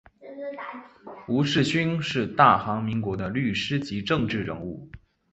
[1.27, 4.89] 吴世勋是大韩民国的律师及政治人物。